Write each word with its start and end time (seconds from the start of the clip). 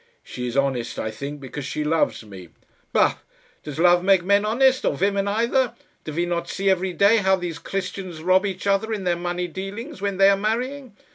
"She 0.23 0.47
is 0.47 0.57
honest, 0.57 0.97
I 0.97 1.11
think, 1.11 1.39
because 1.39 1.63
she 1.63 1.83
loves 1.83 2.23
me." 2.25 2.49
"Bah! 2.91 3.17
Does 3.61 3.77
love 3.77 4.03
make 4.03 4.23
men 4.23 4.45
honest, 4.45 4.83
or 4.83 4.95
women 4.95 5.27
either? 5.27 5.75
Do 6.05 6.13
we 6.13 6.25
not 6.25 6.49
see 6.49 6.71
every 6.71 6.91
day 6.93 7.17
how 7.17 7.35
these 7.35 7.59
Christians 7.59 8.23
rob 8.23 8.43
each 8.43 8.65
other 8.65 8.91
in 8.93 9.03
their 9.03 9.15
money 9.15 9.45
dealings 9.47 10.01
when 10.01 10.17
they 10.17 10.31
are 10.31 10.37
marrying? 10.37 10.95